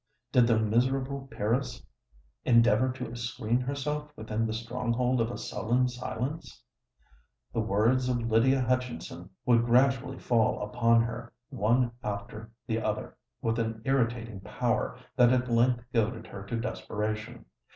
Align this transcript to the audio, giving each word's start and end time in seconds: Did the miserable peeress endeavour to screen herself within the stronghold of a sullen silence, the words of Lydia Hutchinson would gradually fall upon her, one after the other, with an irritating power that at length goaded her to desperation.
Did 0.31 0.47
the 0.47 0.57
miserable 0.57 1.27
peeress 1.29 1.83
endeavour 2.43 2.91
to 2.93 3.13
screen 3.15 3.61
herself 3.61 4.11
within 4.15 4.47
the 4.47 4.51
stronghold 4.53 5.21
of 5.21 5.29
a 5.29 5.37
sullen 5.37 5.87
silence, 5.89 6.63
the 7.53 7.59
words 7.59 8.09
of 8.09 8.17
Lydia 8.17 8.61
Hutchinson 8.63 9.29
would 9.45 9.63
gradually 9.63 10.17
fall 10.17 10.63
upon 10.63 11.03
her, 11.03 11.31
one 11.49 11.91
after 12.03 12.49
the 12.65 12.81
other, 12.81 13.15
with 13.43 13.59
an 13.59 13.83
irritating 13.85 14.39
power 14.39 14.97
that 15.15 15.31
at 15.31 15.51
length 15.51 15.83
goaded 15.93 16.25
her 16.25 16.45
to 16.47 16.59
desperation. 16.59 17.45